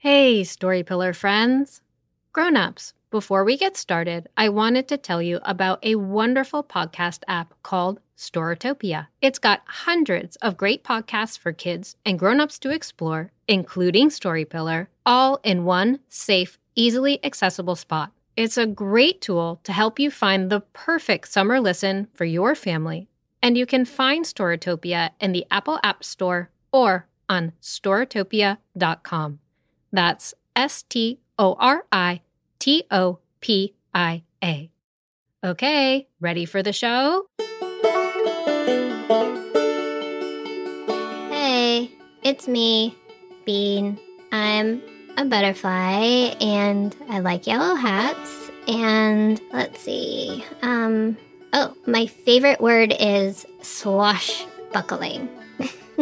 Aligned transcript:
Hey, 0.00 0.44
Story 0.44 0.84
Pillar 0.84 1.12
friends. 1.12 1.80
Grown-ups, 2.32 2.94
before 3.10 3.42
we 3.42 3.56
get 3.56 3.76
started, 3.76 4.28
I 4.36 4.48
wanted 4.48 4.86
to 4.86 4.96
tell 4.96 5.20
you 5.20 5.40
about 5.42 5.84
a 5.84 5.96
wonderful 5.96 6.62
podcast 6.62 7.24
app 7.26 7.52
called 7.64 7.98
Storytopia. 8.16 9.08
It's 9.20 9.40
got 9.40 9.62
hundreds 9.66 10.36
of 10.36 10.56
great 10.56 10.84
podcasts 10.84 11.36
for 11.36 11.52
kids 11.52 11.96
and 12.06 12.16
grown-ups 12.16 12.60
to 12.60 12.70
explore, 12.70 13.32
including 13.48 14.08
Story 14.10 14.44
Pillar, 14.44 14.88
all 15.04 15.40
in 15.42 15.64
one 15.64 15.98
safe, 16.08 16.60
easily 16.76 17.18
accessible 17.24 17.74
spot. 17.74 18.12
It's 18.36 18.56
a 18.56 18.66
great 18.66 19.20
tool 19.20 19.58
to 19.64 19.72
help 19.72 19.98
you 19.98 20.12
find 20.12 20.48
the 20.48 20.60
perfect 20.60 21.26
summer 21.26 21.58
listen 21.58 22.06
for 22.14 22.24
your 22.24 22.54
family. 22.54 23.08
And 23.42 23.58
you 23.58 23.66
can 23.66 23.84
find 23.84 24.24
Storytopia 24.24 25.10
in 25.18 25.32
the 25.32 25.44
Apple 25.50 25.80
App 25.82 26.04
Store 26.04 26.50
or 26.72 27.08
on 27.28 27.50
storytopia.com. 27.60 29.40
That's 29.92 30.34
S 30.54 30.82
T 30.82 31.20
O 31.38 31.56
R 31.58 31.84
I 31.92 32.20
T 32.58 32.84
O 32.90 33.18
P 33.40 33.74
I 33.94 34.22
A. 34.42 34.70
Okay, 35.44 36.08
ready 36.20 36.44
for 36.44 36.62
the 36.62 36.72
show? 36.72 37.26
Hey, 41.30 41.90
it's 42.22 42.48
me, 42.48 42.96
Bean. 43.44 43.98
I'm 44.32 44.82
a 45.16 45.24
butterfly 45.24 46.34
and 46.40 46.94
I 47.08 47.20
like 47.20 47.46
yellow 47.46 47.74
hats. 47.74 48.50
And 48.66 49.40
let's 49.52 49.80
see. 49.80 50.44
Um, 50.62 51.16
oh, 51.52 51.74
my 51.86 52.06
favorite 52.06 52.60
word 52.60 52.94
is 52.98 53.46
swashbuckling. 53.62 55.28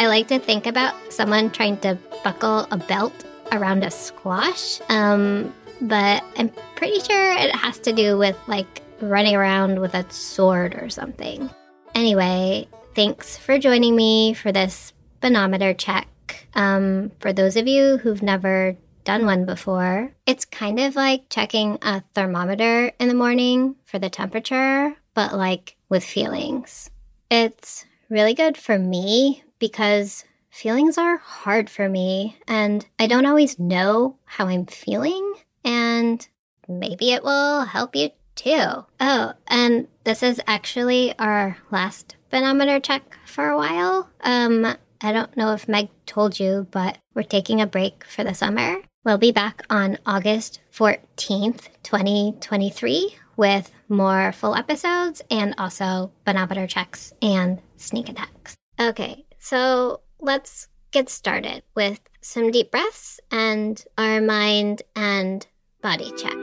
I 0.00 0.06
like 0.06 0.28
to 0.28 0.38
think 0.38 0.66
about 0.66 0.94
someone 1.12 1.50
trying 1.50 1.76
to 1.80 1.98
buckle 2.24 2.66
a 2.70 2.78
belt 2.78 3.12
around 3.52 3.84
a 3.84 3.90
squash. 3.90 4.80
Um, 4.88 5.52
but 5.82 6.24
I'm 6.38 6.50
pretty 6.74 7.00
sure 7.00 7.32
it 7.32 7.54
has 7.54 7.78
to 7.80 7.92
do 7.92 8.16
with 8.16 8.34
like 8.46 8.80
running 9.02 9.36
around 9.36 9.78
with 9.78 9.92
a 9.92 10.10
sword 10.10 10.74
or 10.74 10.88
something. 10.88 11.50
Anyway, 11.94 12.66
thanks 12.94 13.36
for 13.36 13.58
joining 13.58 13.94
me 13.94 14.32
for 14.32 14.52
this 14.52 14.94
Bean-o-meter 15.20 15.74
check. 15.74 16.08
Um, 16.54 17.12
for 17.20 17.34
those 17.34 17.56
of 17.56 17.68
you 17.68 17.98
who've 17.98 18.22
never 18.22 18.78
done 19.04 19.26
one 19.26 19.44
before, 19.44 20.14
it's 20.24 20.46
kind 20.46 20.80
of 20.80 20.96
like 20.96 21.28
checking 21.28 21.76
a 21.82 22.02
thermometer 22.14 22.90
in 22.98 23.08
the 23.08 23.14
morning 23.14 23.76
for 23.84 23.98
the 23.98 24.08
temperature, 24.08 24.96
but 25.12 25.36
like 25.36 25.76
with 25.90 26.04
feelings. 26.04 26.88
It's 27.30 27.84
really 28.08 28.32
good 28.32 28.56
for 28.56 28.78
me 28.78 29.44
because 29.60 30.24
feelings 30.50 30.98
are 30.98 31.18
hard 31.18 31.70
for 31.70 31.88
me 31.88 32.36
and 32.48 32.84
I 32.98 33.06
don't 33.06 33.26
always 33.26 33.60
know 33.60 34.16
how 34.24 34.48
I'm 34.48 34.66
feeling, 34.66 35.34
and 35.64 36.26
maybe 36.68 37.12
it 37.12 37.22
will 37.22 37.62
help 37.62 37.94
you 37.94 38.10
too. 38.34 38.84
Oh, 38.98 39.32
and 39.46 39.86
this 40.02 40.24
is 40.24 40.40
actually 40.48 41.16
our 41.18 41.56
last 41.70 42.16
Bean-o-meter 42.30 42.80
check 42.80 43.18
for 43.26 43.48
a 43.48 43.56
while. 43.56 44.08
Um, 44.22 44.74
I 45.00 45.12
don't 45.12 45.36
know 45.36 45.52
if 45.52 45.68
Meg 45.68 45.88
told 46.06 46.38
you, 46.38 46.66
but 46.70 46.98
we're 47.14 47.22
taking 47.22 47.60
a 47.60 47.66
break 47.66 48.04
for 48.04 48.24
the 48.24 48.34
summer. 48.34 48.76
We'll 49.04 49.18
be 49.18 49.32
back 49.32 49.62
on 49.70 49.98
August 50.04 50.60
14th, 50.72 51.68
2023, 51.82 53.16
with 53.36 53.72
more 53.88 54.32
full 54.32 54.54
episodes 54.54 55.22
and 55.30 55.54
also 55.56 56.12
banometer 56.24 56.66
checks 56.66 57.14
and 57.22 57.60
sneak 57.76 58.08
attacks. 58.10 58.54
Okay, 58.78 59.24
so 59.40 60.00
let's 60.20 60.68
get 60.92 61.08
started 61.08 61.62
with 61.74 61.98
some 62.20 62.50
deep 62.50 62.70
breaths 62.70 63.18
and 63.30 63.82
our 63.96 64.20
mind 64.20 64.82
and 64.94 65.46
body 65.82 66.12
check. 66.16 66.34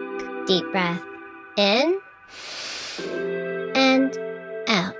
Deep 0.47 0.65
breath 0.71 1.03
in 1.57 1.99
and 3.75 4.17
out. 4.67 4.95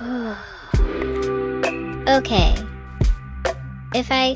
okay. 2.08 2.54
If 3.94 4.08
I 4.10 4.34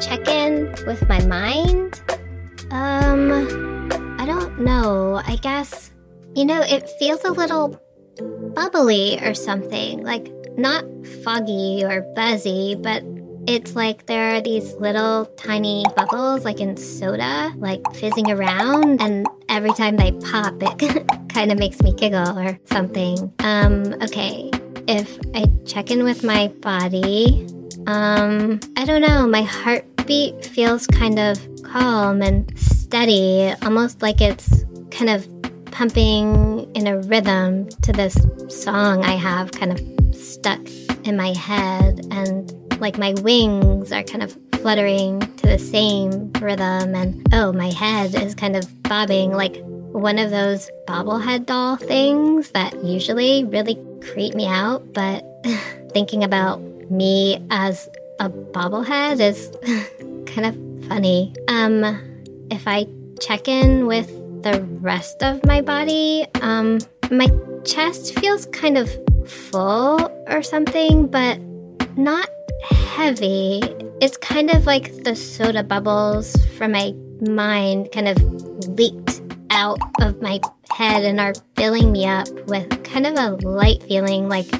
check 0.00 0.28
in 0.28 0.74
with 0.86 1.08
my 1.08 1.24
mind, 1.24 2.02
um, 2.70 3.88
I 4.18 4.26
don't 4.26 4.60
know. 4.60 5.22
I 5.24 5.36
guess, 5.36 5.92
you 6.34 6.44
know, 6.44 6.60
it 6.60 6.90
feels 6.98 7.24
a 7.24 7.32
little 7.32 7.80
bubbly 8.54 9.18
or 9.22 9.32
something. 9.32 10.02
Like, 10.02 10.30
not 10.56 10.84
foggy 11.24 11.84
or 11.84 12.02
buzzy, 12.14 12.76
but 12.78 13.02
it's 13.46 13.74
like 13.74 14.06
there 14.06 14.36
are 14.36 14.40
these 14.40 14.74
little 14.74 15.26
tiny 15.36 15.84
bubbles, 15.96 16.44
like 16.44 16.60
in 16.60 16.76
soda, 16.76 17.52
like 17.56 17.80
fizzing 17.94 18.30
around, 18.30 19.00
and 19.02 19.26
every 19.48 19.72
time 19.72 19.96
they 19.96 20.12
pop, 20.12 20.54
it 20.60 21.06
kind 21.28 21.50
of 21.50 21.58
makes 21.58 21.80
me 21.82 21.92
giggle 21.92 22.38
or 22.38 22.58
something. 22.66 23.32
Um, 23.40 23.94
okay, 24.02 24.50
if 24.86 25.18
I 25.34 25.46
check 25.66 25.90
in 25.90 26.04
with 26.04 26.22
my 26.22 26.48
body, 26.60 27.46
um, 27.86 28.60
I 28.76 28.84
don't 28.84 29.02
know, 29.02 29.26
my 29.26 29.42
heartbeat 29.42 30.44
feels 30.44 30.86
kind 30.86 31.18
of 31.18 31.38
calm 31.64 32.22
and 32.22 32.56
steady, 32.58 33.52
almost 33.62 34.02
like 34.02 34.20
it's 34.20 34.64
kind 34.90 35.10
of 35.10 35.26
pumping 35.72 36.70
in 36.74 36.86
a 36.86 36.98
rhythm 37.00 37.68
to 37.80 37.92
this 37.92 38.14
song 38.48 39.02
I 39.04 39.16
have 39.16 39.50
kind 39.52 39.72
of 39.72 40.01
stuck 40.14 40.60
in 41.04 41.16
my 41.16 41.32
head 41.32 42.06
and 42.10 42.52
like 42.80 42.98
my 42.98 43.14
wings 43.22 43.92
are 43.92 44.02
kind 44.02 44.22
of 44.22 44.36
fluttering 44.54 45.20
to 45.20 45.46
the 45.46 45.58
same 45.58 46.32
rhythm 46.40 46.94
and 46.94 47.26
oh 47.32 47.52
my 47.52 47.70
head 47.70 48.14
is 48.14 48.34
kind 48.34 48.56
of 48.56 48.82
bobbing 48.82 49.32
like 49.32 49.56
one 49.64 50.18
of 50.18 50.30
those 50.30 50.70
bobblehead 50.86 51.46
doll 51.46 51.76
things 51.76 52.50
that 52.50 52.84
usually 52.84 53.44
really 53.44 53.76
creep 54.12 54.34
me 54.34 54.46
out 54.46 54.92
but 54.92 55.24
thinking 55.92 56.24
about 56.24 56.60
me 56.90 57.44
as 57.50 57.88
a 58.20 58.30
bobblehead 58.30 59.20
is 59.20 59.50
kind 60.26 60.46
of 60.46 60.88
funny. 60.88 61.34
Um 61.48 61.84
if 62.50 62.66
i 62.66 62.86
check 63.20 63.48
in 63.48 63.86
with 63.86 64.08
the 64.42 64.62
rest 64.80 65.22
of 65.22 65.44
my 65.46 65.60
body 65.60 66.26
um 66.40 66.78
my 67.10 67.30
chest 67.64 68.18
feels 68.18 68.46
kind 68.46 68.76
of 68.76 68.90
full 69.32 70.10
or 70.28 70.42
something, 70.42 71.06
but 71.06 71.38
not 71.96 72.28
heavy. 72.70 73.60
It's 74.00 74.16
kind 74.16 74.50
of 74.50 74.66
like 74.66 75.04
the 75.04 75.16
soda 75.16 75.62
bubbles 75.62 76.36
from 76.56 76.72
my 76.72 76.94
mind 77.20 77.90
kind 77.92 78.08
of 78.08 78.20
leaked 78.68 79.22
out 79.50 79.78
of 80.00 80.20
my 80.20 80.40
head 80.70 81.04
and 81.04 81.20
are 81.20 81.34
filling 81.56 81.92
me 81.92 82.06
up 82.06 82.28
with 82.46 82.82
kind 82.84 83.06
of 83.06 83.14
a 83.16 83.46
light 83.46 83.82
feeling 83.84 84.28
like 84.28 84.50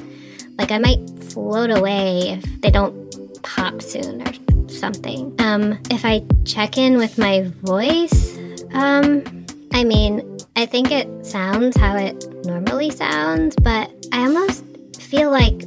like 0.57 0.71
I 0.71 0.77
might 0.77 1.01
float 1.23 1.71
away 1.71 2.29
if 2.29 2.61
they 2.61 2.69
don't 2.69 3.43
pop 3.43 3.81
soon 3.81 4.21
or 4.21 4.69
something. 4.69 5.35
Um 5.39 5.79
if 5.89 6.05
I 6.05 6.23
check 6.45 6.77
in 6.77 6.97
with 6.97 7.17
my 7.17 7.51
voice, 7.63 8.37
um 8.73 9.23
I 9.73 9.83
mean, 9.83 10.32
I 10.63 10.65
think 10.65 10.91
it 10.91 11.25
sounds 11.25 11.75
how 11.75 11.97
it 11.97 12.25
normally 12.45 12.89
sounds, 12.89 13.53
but 13.57 13.91
I 14.13 14.19
almost 14.19 14.63
feel 14.97 15.29
like 15.29 15.61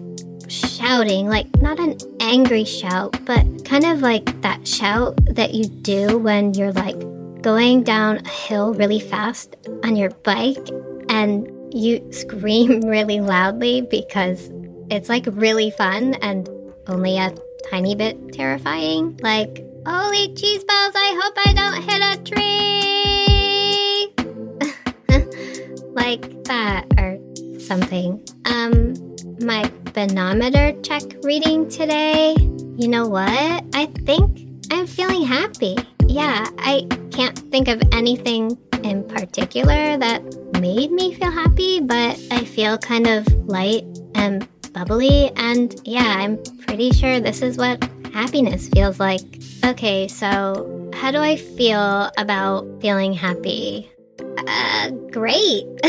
shouting, 0.48 1.28
like 1.28 1.54
not 1.60 1.78
an 1.78 1.98
angry 2.18 2.64
shout, 2.64 3.14
but 3.26 3.44
kind 3.66 3.84
of 3.84 4.00
like 4.00 4.40
that 4.40 4.66
shout 4.66 5.14
that 5.34 5.52
you 5.52 5.66
do 5.66 6.16
when 6.16 6.54
you're 6.54 6.72
like 6.72 6.98
going 7.42 7.82
down 7.82 8.24
a 8.24 8.28
hill 8.30 8.72
really 8.72 8.98
fast 8.98 9.54
on 9.84 9.96
your 9.96 10.08
bike 10.24 10.66
and 11.10 11.46
you 11.74 12.00
scream 12.10 12.80
really 12.80 13.20
loudly 13.20 13.82
because 13.82 14.50
it's 14.90 15.10
like 15.10 15.26
really 15.30 15.72
fun 15.72 16.14
and 16.22 16.48
only 16.86 17.18
a 17.18 17.34
tiny 17.68 17.94
bit 17.94 18.32
terrifying. 18.32 19.20
Like, 19.22 19.62
holy 19.86 20.32
cheese 20.34 20.64
balls, 20.64 20.94
I 20.96 21.20
hope 21.22 21.34
I 21.36 21.53
don't 21.53 21.82
hit 21.82 22.03
a 22.03 22.34
tree! 22.34 22.46
Like 26.06 26.44
that 26.44 26.86
or 26.98 27.18
something. 27.58 28.22
Um, 28.44 28.94
my 29.41 29.68
Bean-o-meter 29.92 30.80
check 30.82 31.03
reading 31.24 31.68
today. 31.68 32.36
You 32.76 32.86
know 32.86 33.08
what? 33.08 33.28
I 33.74 33.86
think 34.06 34.47
I'm 34.70 34.86
feeling 34.86 35.24
happy. 35.24 35.74
Yeah, 36.06 36.47
I 36.58 36.86
can't 37.10 37.36
think 37.50 37.66
of 37.66 37.82
anything 37.91 38.56
in 38.84 39.03
particular 39.03 39.98
that 39.98 40.22
made 40.60 40.92
me 40.92 41.12
feel 41.12 41.32
happy, 41.32 41.80
but 41.80 42.16
I 42.30 42.44
feel 42.44 42.78
kind 42.78 43.09
of 43.09 43.26
light 43.48 43.84
and 44.14 44.47
bubbly. 44.72 45.32
And 45.34 45.74
yeah, 45.84 46.14
I'm 46.18 46.41
pretty 46.68 46.92
sure 46.92 47.18
this 47.18 47.42
is 47.42 47.59
what 47.59 47.82
happiness 48.12 48.68
feels 48.68 49.00
like. 49.00 49.42
Okay, 49.64 50.06
so 50.06 50.88
how 50.94 51.10
do 51.10 51.18
I 51.18 51.34
feel 51.34 52.12
about 52.16 52.64
feeling 52.80 53.12
happy? 53.12 53.91
Uh, 54.21 54.91
great. 55.10 55.65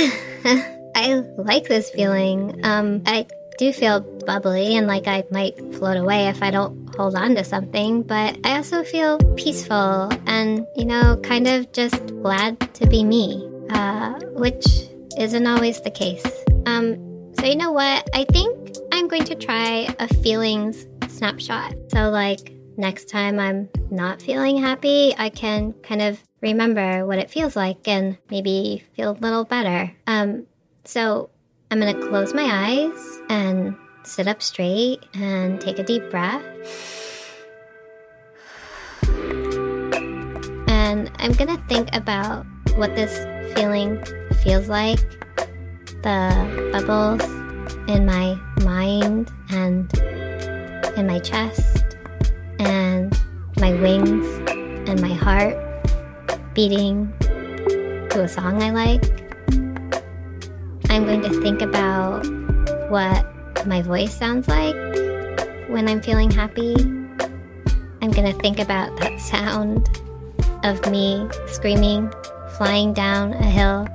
I 0.95 1.23
like 1.37 1.67
this 1.67 1.89
feeling. 1.89 2.65
Um, 2.65 3.03
I 3.05 3.27
do 3.57 3.73
feel 3.73 4.01
bubbly 4.25 4.75
and 4.75 4.87
like 4.87 5.07
I 5.07 5.23
might 5.31 5.57
float 5.75 5.97
away 5.97 6.27
if 6.27 6.41
I 6.43 6.51
don't 6.51 6.93
hold 6.95 7.15
on 7.15 7.35
to 7.35 7.43
something, 7.43 8.03
but 8.03 8.37
I 8.43 8.57
also 8.57 8.83
feel 8.83 9.17
peaceful 9.35 10.09
and, 10.25 10.65
you 10.75 10.85
know, 10.85 11.19
kind 11.23 11.47
of 11.47 11.71
just 11.71 12.05
glad 12.21 12.59
to 12.75 12.87
be 12.87 13.03
me, 13.03 13.47
uh, 13.69 14.13
which 14.33 14.65
isn't 15.17 15.47
always 15.47 15.81
the 15.81 15.91
case. 15.91 16.25
Um, 16.65 16.95
so, 17.39 17.45
you 17.45 17.55
know 17.55 17.71
what? 17.71 18.07
I 18.13 18.25
think 18.25 18.77
I'm 18.91 19.07
going 19.07 19.25
to 19.25 19.35
try 19.35 19.93
a 19.99 20.07
feelings 20.15 20.87
snapshot. 21.07 21.75
So, 21.93 22.09
like, 22.09 22.56
next 22.77 23.09
time 23.09 23.39
I'm 23.39 23.69
not 23.89 24.21
feeling 24.21 24.57
happy, 24.57 25.13
I 25.17 25.29
can 25.29 25.73
kind 25.83 26.01
of 26.01 26.23
remember 26.41 27.05
what 27.05 27.17
it 27.17 27.29
feels 27.29 27.55
like 27.55 27.87
and 27.87 28.17
maybe 28.29 28.83
feel 28.95 29.11
a 29.11 29.19
little 29.19 29.43
better. 29.43 29.91
Um, 30.05 30.45
so 30.85 31.29
I'm 31.71 31.79
gonna 31.79 31.99
close 32.07 32.33
my 32.33 32.43
eyes 32.43 33.21
and 33.29 33.75
sit 34.03 34.27
up 34.27 34.41
straight 34.41 35.03
and 35.13 35.59
take 35.59 35.79
a 35.79 35.83
deep 35.83 36.09
breath. 36.09 36.43
And 40.69 41.11
I'm 41.17 41.33
gonna 41.33 41.61
think 41.67 41.89
about 41.93 42.45
what 42.75 42.95
this 42.95 43.17
feeling 43.55 44.03
feels 44.43 44.69
like 44.69 44.99
the 46.03 46.69
bubbles 46.71 47.23
in 47.89 48.05
my 48.05 48.39
mind 48.63 49.31
and 49.49 49.91
in 50.95 51.07
my 51.07 51.19
chest 51.19 51.76
my 53.67 53.81
wings 53.81 54.25
and 54.87 55.01
my 55.01 55.11
heart 55.11 55.57
beating 56.53 57.11
to 58.09 58.21
a 58.21 58.27
song 58.29 58.63
I 58.63 58.71
like. 58.71 59.03
I'm 60.89 61.05
going 61.05 61.21
to 61.23 61.41
think 61.41 61.61
about 61.61 62.25
what 62.89 63.67
my 63.67 63.81
voice 63.81 64.13
sounds 64.13 64.47
like 64.47 64.73
when 65.67 65.89
I'm 65.89 66.01
feeling 66.01 66.31
happy. 66.31 66.75
I'm 68.01 68.11
going 68.11 68.31
to 68.31 68.39
think 68.39 68.59
about 68.59 68.97
that 69.01 69.19
sound 69.33 69.89
of 70.63 70.89
me 70.89 71.27
screaming, 71.47 72.09
flying 72.55 72.93
down 72.93 73.33
a 73.33 73.43
hill 73.43 73.85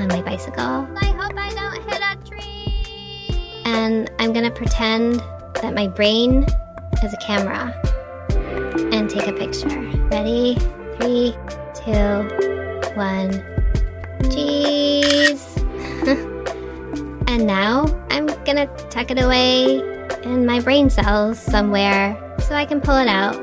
on 0.00 0.08
my 0.08 0.22
bicycle. 0.22 0.88
I 1.00 1.06
hope 1.06 1.38
I 1.38 1.50
don't 1.54 1.88
hit 1.88 2.02
a 2.02 2.28
tree. 2.28 3.62
And 3.64 4.10
I'm 4.18 4.32
going 4.32 4.44
to 4.44 4.50
pretend 4.50 5.20
that 5.62 5.72
my 5.72 5.86
brain 5.86 6.46
is 7.04 7.14
a 7.14 7.18
camera 7.18 7.80
take 9.20 9.34
a 9.34 9.38
picture. 9.38 9.68
Ready? 10.08 10.56
Three, 10.98 11.34
two, 11.74 12.28
one. 12.94 13.42
Cheese. 14.30 15.56
and 17.28 17.46
now 17.46 17.86
I'm 18.10 18.26
gonna 18.44 18.66
tuck 18.88 19.10
it 19.10 19.20
away 19.20 19.80
in 20.22 20.46
my 20.46 20.60
brain 20.60 20.90
cells 20.90 21.38
somewhere 21.38 22.16
so 22.40 22.54
I 22.54 22.64
can 22.64 22.80
pull 22.80 22.96
it 22.96 23.08
out 23.08 23.36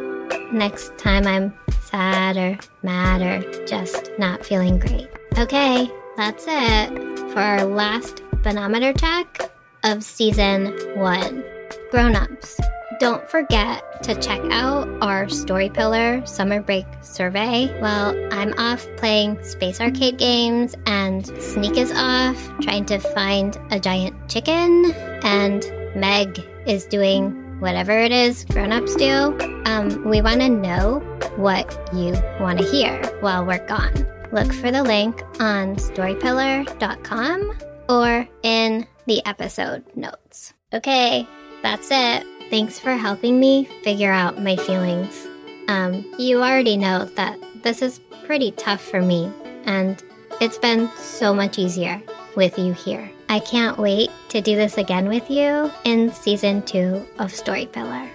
next 0.51 0.97
time 0.97 1.27
I'm 1.27 1.53
sad 1.81 2.37
or 2.37 2.57
mad 2.83 3.21
or 3.21 3.65
just 3.65 4.11
not 4.17 4.45
feeling 4.45 4.79
great. 4.79 5.09
Okay, 5.37 5.89
that's 6.15 6.45
it 6.47 7.19
for 7.31 7.39
our 7.39 7.63
last 7.65 8.23
Bean-o-meter 8.43 8.93
check 8.93 9.51
of 9.83 10.03
season 10.03 10.73
one. 10.95 11.43
Grown 11.91 12.15
ups. 12.15 12.59
Don't 12.99 13.29
forget 13.29 14.01
to 14.03 14.15
check 14.19 14.41
out 14.49 14.87
our 15.01 15.29
Story 15.29 15.69
Pillar 15.69 16.25
summer 16.25 16.61
break 16.61 16.85
survey. 17.01 17.67
Well, 17.79 18.15
I'm 18.33 18.53
off 18.57 18.87
playing 18.97 19.43
space 19.43 19.79
arcade 19.79 20.17
games, 20.17 20.73
and 20.87 21.27
Sneak 21.41 21.77
is 21.77 21.91
off 21.91 22.37
trying 22.61 22.85
to 22.85 22.97
find 22.97 23.55
a 23.69 23.79
giant 23.79 24.15
chicken, 24.29 24.91
and 25.23 25.63
Meg 25.95 26.43
is 26.65 26.85
doing 26.85 27.59
whatever 27.59 27.91
it 27.91 28.11
is 28.11 28.45
grown-ups 28.45 28.95
do. 28.95 29.37
Um, 29.65 30.03
we 30.05 30.21
want 30.21 30.41
to 30.41 30.49
know 30.49 30.99
what 31.35 31.69
you 31.93 32.13
want 32.39 32.57
to 32.59 32.65
hear 32.65 32.99
while 33.19 33.45
we're 33.45 33.65
gone. 33.67 34.07
Look 34.31 34.51
for 34.53 34.71
the 34.71 34.83
link 34.83 35.21
on 35.39 35.75
storypillar.com 35.75 37.57
or 37.89 38.27
in 38.41 38.87
the 39.05 39.23
episode 39.25 39.83
notes. 39.95 40.53
Okay, 40.73 41.27
that's 41.61 41.89
it. 41.91 42.36
Thanks 42.49 42.79
for 42.79 42.91
helping 42.91 43.39
me 43.39 43.65
figure 43.83 44.11
out 44.11 44.41
my 44.41 44.55
feelings. 44.55 45.27
Um, 45.67 46.05
you 46.17 46.37
already 46.37 46.77
know 46.77 47.05
that 47.05 47.37
this 47.63 47.81
is 47.81 47.99
pretty 48.25 48.51
tough 48.51 48.81
for 48.81 49.01
me, 49.01 49.31
and 49.65 50.01
it's 50.39 50.57
been 50.57 50.89
so 50.97 51.33
much 51.33 51.59
easier 51.59 52.01
with 52.35 52.57
you 52.57 52.73
here. 52.73 53.11
I 53.29 53.39
can't 53.39 53.77
wait 53.77 54.09
to 54.29 54.39
do 54.39 54.55
this 54.55 54.77
again 54.77 55.09
with 55.09 55.29
you 55.29 55.69
in 55.83 56.13
season 56.13 56.61
two 56.61 57.05
of 57.19 57.33
Story 57.33 57.65
Pillar. 57.65 58.09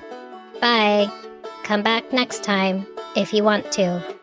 Bye. 0.61 1.11
Come 1.65 1.83
back 1.83 2.13
next 2.13 2.43
time 2.43 2.87
if 3.15 3.33
you 3.33 3.45
want 3.45 3.71
to. 3.73 4.22